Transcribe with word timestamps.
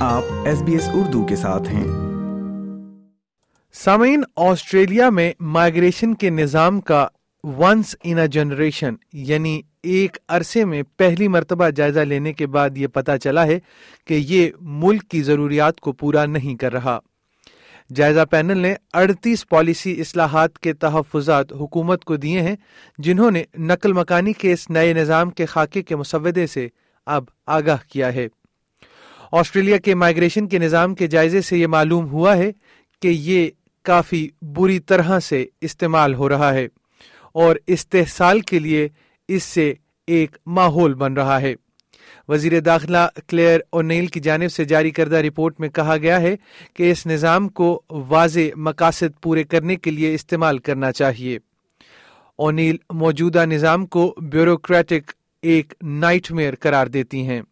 آپ 0.00 0.22
S 0.44 0.62
B 0.62 0.72
S 0.72 0.88
Urdu 0.92 1.26
کے 1.26 1.36
ساتھ 1.36 1.68
ہیں۔ 1.68 1.86
سامعین، 3.72 4.22
آسٹریلیا 4.36 5.10
میں 5.10 5.32
مائگریشن 5.40 6.14
کے 6.14 6.30
نظام 6.30 6.80
کا 6.80 7.08
ونس 7.44 7.96
ان 8.04 8.26
جنریشن 8.26 8.94
یعنی 9.12 9.60
ایک 9.82 10.16
عرصے 10.28 10.64
میں 10.64 10.82
پہلی 10.96 11.28
مرتبہ 11.28 11.68
جائزہ 11.68 12.00
لینے 12.00 12.32
کے 12.32 12.46
بعد 12.46 12.70
یہ 12.76 12.86
پتا 12.86 13.18
چلا 13.18 13.46
ہے 13.46 13.58
کہ 14.06 14.14
یہ 14.14 14.50
ملک 14.60 15.02
کی 15.02 15.22
ضروریات 15.22 15.80
کو 15.80 15.92
پورا 15.92 16.26
نہیں 16.26 16.56
کر 16.56 16.72
رہا۔ 16.72 16.98
جائزہ 17.94 18.24
پینل 18.30 18.58
نے 18.58 18.74
اڑتیس 18.92 19.48
پالیسی 19.48 20.00
اصلاحات 20.00 20.58
کے 20.58 20.72
تحفظات 20.72 21.52
حکومت 21.52 22.04
کو 22.04 22.16
دیے 22.16 22.42
ہیں، 22.42 22.56
جنہوں 22.98 23.30
نے 23.30 23.44
نقل 23.58 23.92
مکانی 23.92 24.32
کے 24.32 24.52
اس 24.52 24.70
نئے 24.70 24.92
نظام 24.92 25.30
کے 25.30 25.46
خاکے 25.46 25.82
کے 25.82 25.96
مسودے 25.96 26.46
سے 26.46 26.68
اب 27.06 27.24
آگاہ 27.46 27.76
کیا 27.92 28.14
ہے۔ 28.14 28.28
آسٹریلیا 29.32 29.76
کے 29.76 29.94
مائگریشن 29.94 30.48
کے 30.48 30.58
نظام 30.58 30.94
کے 30.94 31.06
جائزے 31.06 31.40
سے 31.40 31.58
یہ 31.58 31.66
معلوم 31.66 32.08
ہوا 32.08 32.36
ہے 32.36 32.52
کہ 33.02 33.08
یہ 33.08 33.50
کافی 33.82 34.28
بری 34.42 34.78
طرح 34.78 35.20
سے 35.20 35.46
استعمال 35.60 36.14
ہو 36.14 36.28
رہا 36.28 36.54
ہے 36.54 36.68
اور 37.32 37.56
استحصال 37.66 38.40
کے 38.40 38.58
لیے 38.58 38.88
اس 39.28 39.42
سے 39.42 39.74
ایک 40.06 40.36
ماحول 40.46 40.94
بن 40.94 41.12
رہا 41.12 41.40
ہے۔ 41.40 41.54
وزیر 42.28 42.60
داخلہ 42.60 43.08
کلیئر 43.28 43.60
اونیل 43.70 44.06
کی 44.06 44.20
جانب 44.20 44.52
سے 44.52 44.64
جاری 44.64 44.90
کردہ 44.90 45.16
رپورٹ 45.16 45.60
میں 45.60 45.68
کہا 45.68 45.96
گیا 45.96 46.20
ہے 46.20 46.36
کہ 46.74 46.90
اس 46.90 47.06
نظام 47.06 47.48
کو 47.48 47.82
واضح 47.90 48.56
مقاصد 48.56 49.20
پورے 49.22 49.44
کرنے 49.44 49.76
کے 49.76 49.90
لیے 49.90 50.14
استعمال 50.14 50.58
کرنا 50.58 50.92
چاہیے۔ 50.92 51.38
اونیل 52.38 52.76
موجودہ 52.90 53.44
نظام 53.44 53.86
کو 53.86 54.14
بیوروکریٹک 54.22 55.12
ایک 55.42 55.74
نائٹ 55.82 56.32
میئر 56.32 56.54
قرار 56.60 56.86
دیتی 56.86 57.26
ہیں۔ 57.26 57.42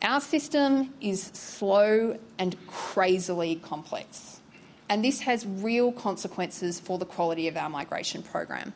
Our 0.00 0.20
system 0.20 0.94
is 1.00 1.22
slow 1.34 2.16
and 2.38 2.56
crazily 2.68 3.56
complex, 3.56 4.40
and 4.88 5.04
this 5.04 5.20
has 5.22 5.44
real 5.44 5.90
consequences 5.90 6.78
for 6.78 6.98
the 6.98 7.04
quality 7.04 7.48
of 7.48 7.56
our 7.56 7.68
migration 7.68 8.22
program. 8.22 8.72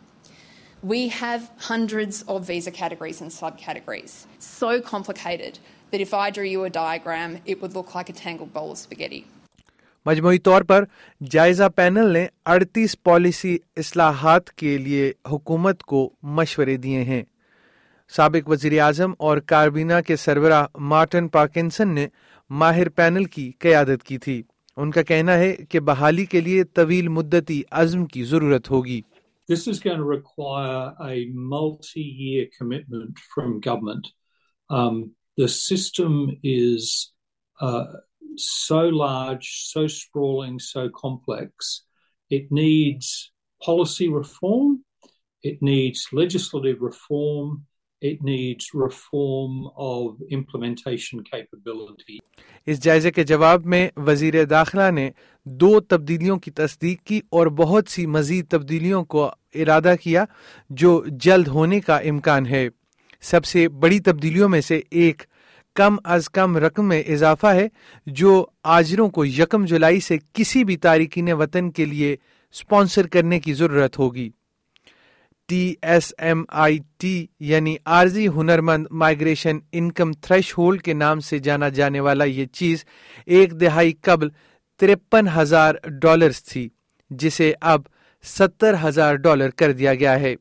We 0.82 1.08
have 1.10 1.48
hundreds 1.58 2.22
of 2.22 2.44
visa 2.44 2.72
categories 2.72 3.20
and 3.20 3.30
subcategories. 3.30 4.26
So 4.40 4.80
complicated 4.80 5.60
that 5.92 6.00
if 6.00 6.12
I 6.12 6.30
drew 6.30 6.44
you 6.44 6.64
a 6.64 6.70
diagram, 6.70 7.38
it 7.46 7.62
would 7.62 7.74
look 7.74 7.94
like 7.94 8.08
a 8.08 8.12
tangled 8.12 8.52
bowl 8.52 8.72
of 8.72 8.78
spaghetti. 8.78 9.24
مجموعی 10.06 10.38
طور 10.38 10.62
پر 10.68 10.84
جائزہ 11.30 11.68
panel 11.74 12.12
نے 12.12 12.26
اڑتیس 12.52 12.96
policy 13.02 13.56
اصلاحات 13.76 14.50
کے 14.62 14.76
لیے 14.78 15.12
حکومت 15.30 15.82
کو 15.92 16.08
مشورے 16.38 16.76
دیے 16.76 17.02
ہیں 17.04 17.22
سابق 18.12 18.48
وزیر 18.48 18.80
اعظم 18.82 19.12
اور 19.18 19.38
کاربینہ 19.48 20.00
کے 20.06 20.16
سربراہ 20.16 20.66
مارٹن 20.88 21.28
پارکنسن 21.28 21.94
نے 21.94 22.06
ماہر 22.50 22.88
پینل 22.88 23.24
کی 23.24 23.50
قیادت 23.58 24.02
کی 24.04 24.18
تھی 24.18 24.42
ان 24.76 24.90
کا 24.90 25.02
کہنا 25.02 25.36
ہے 25.38 25.54
کہ 25.70 25.80
بحالی 25.80 26.24
کے 26.24 26.40
لیے 26.40 26.64
طویل 26.74 27.08
مدتی 27.08 27.62
عزم 27.70 28.04
کی 28.06 28.24
ضرورت 28.24 28.70
ہوگی 28.70 29.00
This 29.48 29.66
is 29.66 29.80
going 29.80 29.98
to 29.98 30.04
require 30.04 30.94
a 31.04 31.26
multi-year 31.34 32.46
commitment 32.56 33.18
from 33.34 33.58
government. 33.60 34.06
Um, 34.70 35.12
the 35.36 35.48
system 35.48 36.36
is 36.42 37.12
uh, 37.58 37.84
so 38.36 38.78
large, 39.00 39.48
so 39.64 39.86
sprawling, 39.88 40.58
so 40.58 40.88
complex. 40.90 41.82
It 42.30 42.50
needs 42.50 43.32
policy 43.62 44.08
reform. 44.08 44.84
It 45.44 45.60
needs 45.62 46.06
legislative 46.12 46.80
reform. 46.80 47.66
It 48.02 48.20
needs 48.20 48.70
reform 48.74 49.68
of 49.76 50.22
implementation 50.28 51.20
capability. 51.24 52.16
اس 52.66 52.82
جائزے 52.82 53.10
کے 53.10 53.24
جواب 53.24 53.66
میں 53.66 53.88
وزیر 53.96 54.44
داخلہ 54.44 54.90
نے 54.90 55.10
دو 55.46 55.80
تبدیلیوں 55.80 56.36
کی 56.38 56.50
تصدیق 56.50 57.02
کی 57.02 57.20
اور 57.30 57.46
بہت 57.56 57.88
سی 57.88 58.06
مزید 58.06 58.48
تبدیلیوں 58.50 59.04
کو 59.04 59.28
ارادہ 59.54 59.94
کیا 60.02 60.24
جو 60.70 61.02
جلد 61.20 61.48
ہونے 61.48 61.80
کا 61.80 61.96
امکان 62.10 62.46
ہے 62.46 62.68
سب 63.22 63.44
سے 63.44 63.68
بڑی 63.78 64.00
تبدیلیوں 64.00 64.48
میں 64.48 64.60
سے 64.60 64.80
ایک 64.90 65.22
کم 65.76 65.96
از 66.04 66.28
کم 66.30 66.56
رقم 66.56 66.88
میں 66.88 67.02
اضافہ 67.06 67.54
ہے 67.54 67.68
جو 68.06 68.44
آجروں 68.72 69.08
کو 69.10 69.24
یکم 69.24 69.64
جولائی 69.64 70.00
سے 70.00 70.18
کسی 70.32 70.64
بھی 70.64 70.76
تارکین 70.78 71.32
وطن 71.32 71.70
کے 71.70 71.84
لیے 71.84 72.16
اسپانسر 72.54 73.06
کرنے 73.06 73.40
کی 73.40 73.54
ضرورت 73.54 73.98
ہوگی 73.98 74.30
T 75.48 75.74
S 75.82 76.12
M 76.18 76.44
I 76.48 76.78
T 76.98 77.26
یعنی 77.40 77.76
عارضی 77.86 78.28
ہنرمند 78.28 78.86
مائگریشن 78.90 79.58
انکم 79.72 80.12
تھریش 80.12 80.58
ہولڈ 80.58 80.82
کے 80.82 80.92
نام 80.92 81.20
سے 81.20 81.38
جانا 81.38 81.68
جانے 81.68 82.00
والا 82.00 82.24
یہ 82.24 82.46
چیز 82.46 82.84
ایک 83.26 83.60
دہائی 83.60 83.92
قبل 84.00 84.28
ترپن 84.80 85.28
ہزار 85.36 85.74
ڈالرز 86.02 86.42
تھی، 86.42 86.68
جسے 87.10 87.52
اب 87.60 87.80
ستر 88.24 88.74
ہزار 88.84 89.14
ڈالر 89.14 89.50
کر 89.50 89.72
دیا 89.72 89.94
گیا 89.94 90.20
ہے۔ 90.20 90.34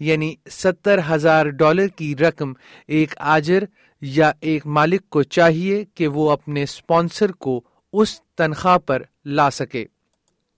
یعنی 0.00 0.34
ستر 0.50 1.00
ہزار 1.10 1.46
ڈالر 1.46 1.86
کی 1.86 2.16
رقم 2.16 2.52
ایک 2.88 3.14
آجر 3.18 3.64
یا 4.00 4.32
ایک 4.40 4.66
مالک 4.66 5.08
کو 5.10 5.22
چاہیے 5.22 5.84
کہ 5.94 6.08
وہ 6.08 6.30
اپنے 6.30 6.62
اسپانسر 6.62 7.32
کو 7.32 7.60
اس 7.92 8.20
تنخواہ 8.22 8.78
پر 8.78 9.02
لا 9.24 9.50
سکے۔ 9.50 9.84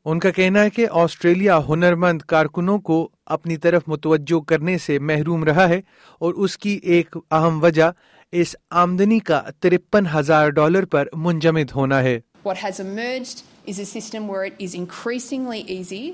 ان 0.07 0.19
کا 0.19 0.31
کہنا 0.31 0.63
ہے 0.63 0.71
کہ 0.71 0.87
آسٹریلیا 0.93 1.59
ہنرمند 1.69 2.23
کارکنوں 2.29 2.79
کو 2.79 2.97
اپنی 3.37 3.57
طرف 3.57 3.83
متوجہ 3.87 4.41
کرنے 4.49 4.77
سے 4.79 4.99
محروم 5.01 5.45
رہا 5.45 5.69
ہے 5.69 5.81
اور 6.21 6.35
اس 6.35 6.57
کی 6.59 6.73
ایک 6.95 7.17
اہم 7.31 7.63
وجہ 7.63 7.91
اس 8.33 8.55
آمدنی 8.83 9.19
کا 9.21 9.41
ترپن 9.61 10.07
ہزار 10.15 10.49
ڈالر 10.51 10.85
پر 10.87 11.09
منجمد 11.27 11.73
ہونا 11.75 12.03
ہے 12.03 12.19
What 12.45 12.59
has 12.59 12.81
emerged 12.81 13.43
is 13.67 13.79
a 13.79 13.87
system 13.87 14.29
where 14.29 14.45
it 14.45 14.61
is 14.61 14.75
increasingly 14.77 15.61
easy 15.71 16.05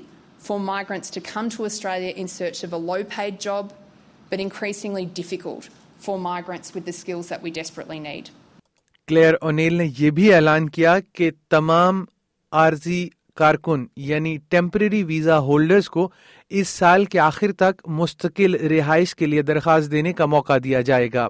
for 0.41 0.59
migrants 0.61 1.11
to 1.11 1.21
come 1.23 1.49
to 1.51 1.65
Australia 1.65 2.13
in 2.15 2.29
search 2.29 2.63
of 2.63 2.73
a 2.73 2.81
low 2.83 2.99
paid 3.09 3.41
job, 3.41 3.73
but 4.31 4.39
increasingly 4.39 5.05
difficult 5.15 5.69
for 5.99 6.17
migrants 6.21 6.75
with 6.75 6.85
the 6.85 6.95
skills 6.95 7.27
that 7.27 7.43
we 7.43 7.53
desperately 7.53 7.99
need. 8.01 8.31
Clare 9.07 9.33
O'Neil 9.41 9.73
نے 9.73 9.89
یہ 9.97 10.11
بھی 10.11 10.33
اعلان 10.33 10.69
کیا 10.69 10.99
کہ 11.13 11.29
تمام 11.49 12.03
عارضی 12.53 13.07
کارکن 13.35 13.85
یعنی 13.95 14.37
ٹیمپریری 14.49 15.03
ویزا 15.03 15.39
ہولڈرز 15.39 15.89
کو 15.89 16.09
اس 16.49 16.67
سال 16.67 17.05
کے 17.05 17.19
آخر 17.19 17.51
تک 17.51 17.81
مستقل 17.85 18.55
رہائش 18.55 19.15
کے 19.15 19.25
لیے 19.25 19.41
درخواست 19.41 19.91
دینے 19.91 20.13
کا 20.13 20.25
موقع 20.25 20.53
دیا 20.63 20.81
جائے 20.81 21.09
گا۔ 21.13 21.27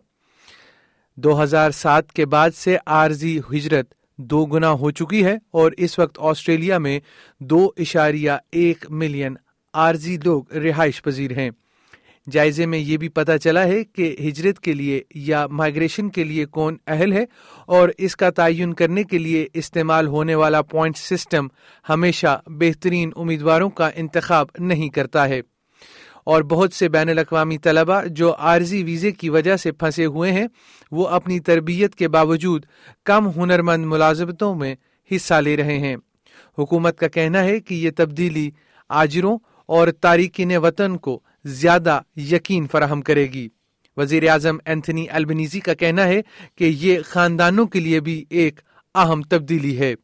دو 1.15 1.43
ہزار 1.43 1.71
سات 1.71 2.11
کے 2.11 2.25
بعد 2.25 2.51
سے 2.55 2.77
عارضی 2.85 3.39
ہجرت 3.39 3.93
دو 4.17 4.45
گنا 4.45 4.71
ہو 4.71 4.91
چکی 4.91 5.25
ہے 5.25 5.37
اور 5.51 5.71
اس 5.77 5.99
وقت 5.99 6.17
آسٹریلیا 6.19 6.77
میں 6.77 6.99
دو 7.39 7.69
اشاریہ 7.77 8.31
ایک 8.51 8.85
ملین 8.89 9.35
عارضی 9.73 10.17
لوگ 10.23 10.53
رہائش 10.53 11.01
پذیر 11.01 11.31
ہیں۔ 11.31 11.49
جائزے 12.29 12.65
میں 12.65 12.79
یہ 12.79 12.97
بھی 12.97 13.09
پتا 13.09 13.37
چلا 13.37 13.63
ہے 13.63 13.83
کہ 13.83 14.15
ہجرت 14.19 14.59
کے 14.59 14.73
لیے 14.73 15.01
یا 15.15 15.47
مائگریشن 15.47 16.09
کے 16.09 16.23
لیے 16.23 16.45
کون 16.45 16.77
اہل 16.87 17.13
ہے 17.13 17.25
اور 17.65 17.89
اس 17.97 18.15
کا 18.15 18.29
تعین 18.29 18.73
کرنے 18.73 19.03
کے 19.03 19.17
لیے 19.17 19.47
استعمال 19.53 20.07
ہونے 20.07 20.35
والا 20.35 20.61
پوائنٹ 20.61 20.97
سسٹم 20.97 21.47
ہمیشہ 21.89 22.41
بہترین 22.47 23.11
امیدواروں 23.15 23.69
کا 23.69 23.89
انتخاب 23.95 24.47
نہیں 24.59 24.89
کرتا 24.89 25.29
ہے۔ 25.29 25.41
اور 26.23 26.41
بہت 26.41 26.73
سے 26.73 26.89
بین 26.89 27.09
الاقوامی 27.09 27.57
طلبہ 27.57 28.01
جو 28.05 28.35
عارضی 28.35 28.83
ویزے 28.83 29.11
کی 29.11 29.29
وجہ 29.29 29.55
سے 29.55 29.71
پھنسے 29.71 30.05
ہوئے 30.05 30.31
ہیں، 30.31 30.47
وہ 30.91 31.07
اپنی 31.07 31.39
تربیت 31.39 31.95
کے 31.95 32.07
باوجود 32.07 32.65
کم 33.05 33.29
ہنرمند 33.29 33.85
ملازمتوں 33.85 34.55
میں 34.55 34.75
حصہ 35.15 35.33
لے 35.33 35.57
رہے 35.57 35.77
ہیں۔ 35.77 35.95
حکومت 36.59 36.99
کا 36.99 37.07
کہنا 37.07 37.43
ہے 37.43 37.59
کہ 37.59 37.75
یہ 37.75 37.89
تبدیلی 37.97 38.51
آجروں 38.89 39.37
اور 39.65 39.87
تارکین 39.87 40.57
وطن 40.57 40.97
کو 40.97 41.21
زیادہ 41.45 42.01
یقین 42.15 42.67
فراہم 42.71 43.01
کرے 43.01 43.23
گی۔ 43.23 43.49
وزیر 43.97 44.29
اعظم 44.29 44.57
اینتھنی 44.65 45.05
البنیزی 45.09 45.59
کا 45.59 45.73
کہنا 45.73 46.03
ہے 46.03 46.21
کہ 46.55 46.63
یہ 46.63 46.99
خاندانوں 47.05 47.65
کے 47.65 47.79
لیے 47.79 47.99
بھی 47.99 48.25
ایک 48.29 48.59
اہم 48.95 49.21
تبدیلی 49.21 49.79
ہے۔ 49.79 49.95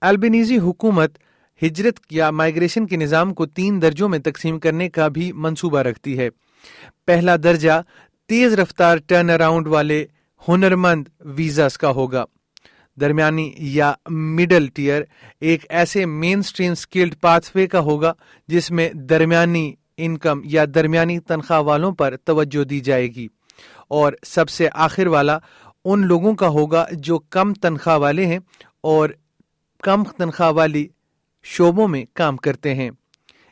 البنیزی 0.00 0.58
حکومت 0.58 1.18
ہجرت 1.62 2.00
یا 2.10 2.30
مائگریشن 2.30 2.86
کے 2.86 2.96
نظام 2.96 3.34
کو 3.34 3.46
تین 3.46 3.82
درجوں 3.82 4.08
میں 4.08 4.18
تقسیم 4.18 4.58
کرنے 4.58 4.88
کا 4.88 5.08
بھی 5.08 5.32
منصوبہ 5.32 5.78
رکھتی 5.78 6.18
ہے۔ 6.18 6.28
پہلا 7.06 7.36
درجہ 7.36 7.82
تیز 8.26 8.54
رفتار 8.54 8.98
ٹرن 9.06 9.30
اراؤنڈ 9.30 9.66
والے 9.66 10.06
ہنرمند 10.48 11.08
ویزاز 11.20 11.78
کا 11.78 11.90
ہوگا۔ 11.90 12.24
درمیانی 13.00 13.52
یا 13.56 13.92
مڈل 14.10 14.66
ٹیئر 14.66 15.02
ایک 15.40 15.66
ایسے 15.68 16.06
مین 16.06 16.38
اسٹریم 16.38 16.72
اسکلڈ 16.72 17.14
پاتھ 17.20 17.50
وے 17.54 17.66
کا 17.66 17.80
ہوگا 17.80 18.12
جس 18.48 18.70
میں 18.70 18.88
درمیانی 18.90 19.74
انکم 19.96 20.40
یا 20.44 20.64
درمیانی 20.74 21.18
تنخواہ 21.18 21.60
والوں 21.60 21.92
پر 21.92 22.16
توجہ 22.24 22.64
دی 22.64 22.80
جائے 22.80 23.06
گی۔ 23.06 23.28
اور 23.88 24.12
سب 24.26 24.48
سے 24.48 24.68
آخر 24.74 25.06
والا 25.06 25.38
ان 25.84 26.06
لوگوں 26.06 26.34
کا 26.34 26.48
ہوگا 26.48 26.86
جو 26.92 27.18
کم 27.18 27.54
تنخواہ 27.54 27.98
والے 27.98 28.26
ہیں 28.26 28.38
اور 28.80 29.08
کم 29.82 30.04
تنخواہ 30.04 30.50
والی 30.50 30.86
شعبوں 31.50 31.88
میں 31.88 32.04
کام 32.14 32.36
کرتے 32.36 32.74
ہیں۔ 32.74 32.90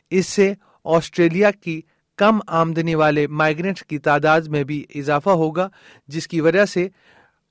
اس 0.09 0.25
سے 0.25 0.53
آسٹریلیا 0.85 1.51
کی 1.51 1.81
کم 2.17 2.39
آمدنی 2.47 2.95
والے 2.95 3.27
مائیگرینٹس 3.27 3.83
کی 3.83 3.97
تعداد 3.97 4.41
میں 4.41 4.63
بھی 4.63 4.85
اضافہ 4.95 5.29
ہوگا، 5.29 5.69
جس 6.07 6.27
کی 6.27 6.41
وجہ 6.41 6.65
سے 6.65 6.87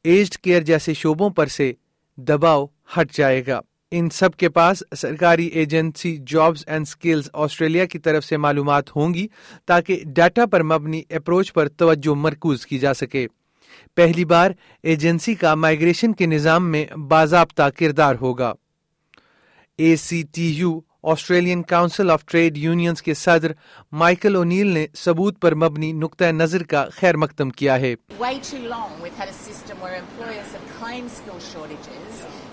ایجڈ 0.05 0.37
کیئر 0.37 0.61
جیسے 0.61 0.95
شعبوں 0.95 1.31
پر 1.31 1.47
سے 1.47 1.73
دباؤ 2.17 2.67
ہٹ 2.99 3.13
جائے 3.13 3.43
گا۔ 3.47 3.61
ان 3.91 4.11
سب 4.11 4.35
کے 4.37 4.49
پاس 4.49 4.83
سرکاری 4.97 5.47
agency 5.47 6.19
Jobs 6.27 6.65
and 6.67 6.89
Skills 6.89 7.29
Australia 7.33 7.85
کی 7.85 7.99
طرف 7.99 8.25
سے 8.25 8.37
معلومات 8.37 8.97
ہوں 8.97 9.15
گی 9.15 9.27
تاکہ 9.67 10.01
ڈیٹا 10.07 10.47
پر 10.47 10.63
مبنی 10.63 11.03
اپروچ 11.11 11.53
پر 11.53 11.69
توجہ 11.69 12.15
مرکوز 12.15 12.67
کی 12.67 12.79
جا 12.79 12.95
سکے۔ 12.95 13.27
پہلی 13.95 14.25
بار 14.25 14.51
ایجنسی 14.83 15.35
کا 15.35 15.55
مائگریشن 15.55 16.13
کے 16.13 16.27
نظام 16.27 16.71
میں 16.71 16.87
باضابطہ 16.97 17.63
کردار 17.77 18.15
ہوگا۔ 18.21 18.53
A 19.85 19.97
C 19.97 20.23
T 20.35 20.45
U 20.57 20.79
Australian 21.13 21.63
Council 21.63 22.11
of 22.11 22.25
Trade 22.27 22.57
Unions 22.59 23.03
کے 23.03 23.15
صدر 23.15 23.53
مائیکل 24.03 24.37
اونیل 24.37 24.69
نے 24.75 24.87
ثبوت 24.97 25.41
پر 25.41 25.55
مبنی 25.63 25.91
نقطۂ 25.93 26.33
نظر 26.35 26.63
کا 26.71 26.85
خیر 26.97 27.17
مقدم 27.17 27.51
کیا 27.61 27.79
ہے 27.81 27.95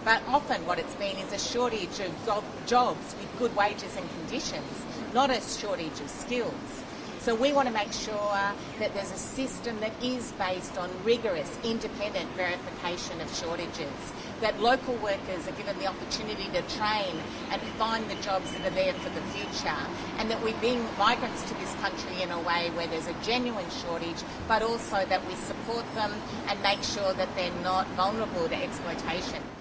But 0.06 0.24
often 0.38 0.66
what 0.70 0.80
it's 0.82 0.96
been 1.02 1.20
is 1.20 1.30
a 1.36 1.42
shortage 1.42 2.00
of 2.34 2.48
jobs 2.72 3.14
with 3.20 3.30
good 3.42 3.54
wages 3.60 3.94
and 4.00 4.10
conditions, 4.16 4.82
not 5.14 5.30
a 5.36 5.40
shortage 5.52 6.02
of 6.06 6.10
skills. 6.16 6.74
So 7.26 7.36
we 7.36 7.54
want 7.54 7.70
to 7.70 7.74
make 7.74 7.94
sure 7.94 8.40
that 8.80 8.94
there's 8.94 9.14
a 9.14 9.22
system 9.26 9.80
that 9.80 9.94
is 10.04 10.34
based 10.34 10.78
on 10.78 10.90
rigorous, 11.06 11.54
independent 11.64 12.30
verification 12.36 13.22
of 13.22 13.30
shortages, 13.34 14.12
that 14.44 14.60
local 14.60 14.96
workers 15.08 15.48
are 15.48 15.56
given 15.60 15.80
the 15.80 15.88
opportunity 15.88 16.48
to 16.56 16.62
train 16.76 17.16
and 17.52 17.62
find 17.82 18.10
the 18.10 18.20
jobs 18.28 18.52
that 18.54 18.66
are 18.70 18.76
there 18.76 18.94
for 19.04 19.12
the 19.18 19.24
future, 19.34 19.82
and 20.20 20.30
that 20.30 20.44
we 20.44 20.54
bring 20.64 20.86
migrants 21.00 21.44
to 21.50 21.54
this 21.56 21.74
country 21.86 22.22
in 22.22 22.32
a 22.32 22.40
way 22.50 22.62
where 22.76 22.88
there's 22.88 23.08
a 23.08 23.18
genuine 23.24 23.72
shortage, 23.82 24.24
but 24.48 24.62
also 24.62 25.04
that 25.06 25.26
we 25.28 25.36
support 25.50 25.86
them 25.96 26.12
and 26.48 26.62
make 26.62 26.84
sure 26.84 27.14
that 27.14 27.36
they're 27.36 27.60
not 27.64 27.88
vulnerable 28.04 28.48
to 28.50 28.64
exploitation. 28.70 29.52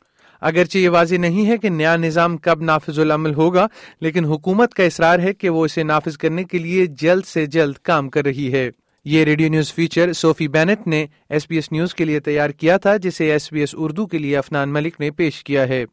اگرچہ 0.49 0.79
یہ 0.79 0.88
واضح 0.90 1.19
نہیں 1.25 1.49
ہے 1.49 1.56
کہ 1.62 1.69
نیا 1.70 1.94
نظام 1.96 2.37
کب 2.44 2.62
نافذ 2.62 2.99
العمل 3.00 3.35
ہوگا 3.35 3.67
لیکن 4.00 4.25
حکومت 4.32 4.73
کا 4.75 4.85
اصرار 4.85 5.19
ہے 5.19 5.32
کہ 5.32 5.50
وہ 5.56 5.64
اسے 5.64 5.82
نافذ 5.82 6.17
کرنے 6.23 6.44
کے 6.44 6.58
لیے 6.58 6.87
جلد 7.02 7.26
سے 7.26 7.44
جلد 7.56 7.76
کام 7.88 8.08
کر 8.17 8.25
رہی 8.25 8.52
ہے 8.52 8.70
یہ 9.04 9.25
radio 9.25 9.49
news 9.49 9.72
feature 9.72 10.12
Sophie 10.12 10.49
Bennett 10.49 10.87
نے 10.87 11.06
ایس 11.31 11.46
بی 11.49 11.54
ایس 11.54 11.72
نیوز 11.72 11.94
کے 11.94 12.04
لیے 12.04 12.20
تیار 12.20 12.50
کیا 12.50 12.76
تھا، 12.76 12.96
جسے 12.96 13.31
ایس 13.31 13.52
بی 13.52 13.60
ایس 13.60 13.75
اردو 13.78 14.06
کے 14.06 14.19
لیے 14.19 14.37
افنان 14.37 14.72
ملک 14.72 15.00
نے 15.00 15.10
پیش 15.10 15.44
کیا 15.44 15.69
ہے۔ 15.69 15.84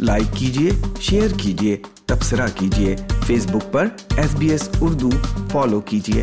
لائک 0.00 0.36
کیجیے 0.36 0.70
شیئر 1.00 1.28
کیجیے 1.42 1.76
تبصرہ 2.06 2.46
کیجیے 2.58 2.96
فیس 3.26 3.46
بک 3.46 3.72
پر 3.72 3.86
S 4.16 4.34
B 4.34 4.50
S 4.50 4.68
Urdu 4.80 5.10
follow 5.52 5.80
کیجیے 5.80 6.22